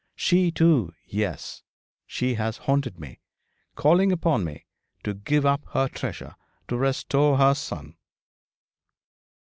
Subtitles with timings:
[0.15, 1.61] She too yes,
[2.07, 3.19] she has haunted me,
[3.75, 4.65] calling upon me
[5.03, 6.33] to give up her treasure,
[6.69, 7.95] to restore her son.'